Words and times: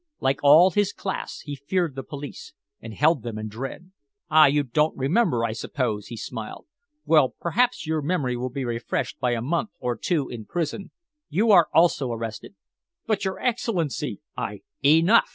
Like 0.19 0.39
all 0.41 0.71
his 0.71 0.93
class, 0.93 1.41
he 1.41 1.55
feared 1.55 1.93
the 1.93 2.01
police, 2.01 2.53
and 2.81 2.91
held 2.91 3.21
them 3.21 3.37
in 3.37 3.49
dread. 3.49 3.91
"Ah, 4.31 4.47
you 4.47 4.63
don't 4.63 4.97
remember, 4.97 5.45
I 5.45 5.51
suppose!" 5.51 6.07
he 6.07 6.17
smiled. 6.17 6.65
"Well, 7.05 7.35
perhaps 7.39 7.85
your 7.85 8.01
memory 8.01 8.35
will 8.35 8.49
be 8.49 8.65
refreshed 8.65 9.19
by 9.19 9.33
a 9.33 9.43
month 9.43 9.69
or 9.77 9.95
two 9.95 10.27
in 10.27 10.45
prison. 10.45 10.89
You 11.29 11.51
are 11.51 11.67
also 11.71 12.11
arrested." 12.11 12.55
"But, 13.05 13.25
your 13.25 13.37
Excellency, 13.39 14.21
I" 14.35 14.61
"Enough!" 14.83 15.29